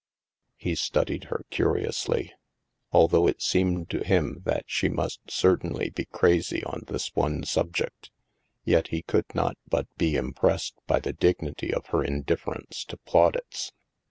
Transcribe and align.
He 0.55 0.73
studied 0.73 1.25
her 1.25 1.45
curiously. 1.51 2.33
Although 2.91 3.27
it 3.27 3.39
seemed 3.39 3.91
to 3.91 4.03
him 4.03 4.41
that 4.45 4.63
she 4.65 4.89
must 4.89 5.29
certainly 5.29 5.91
be 5.91 6.05
crazy 6.05 6.63
on 6.63 6.85
this 6.87 7.15
one 7.15 7.43
subject, 7.43 8.09
yet 8.63 8.87
he 8.87 9.03
could 9.03 9.25
not 9.35 9.59
but 9.69 9.85
be 9.97 10.15
impressed 10.15 10.73
by 10.87 11.01
the 11.01 11.13
dignity 11.13 11.71
of 11.71 11.85
her 11.89 12.03
indifference 12.03 12.83
to 12.85 12.97
plaudits. 12.97 13.73